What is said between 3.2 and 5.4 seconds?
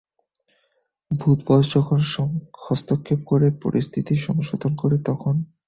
করে পরিস্থিতি সংশোধন করে তখন।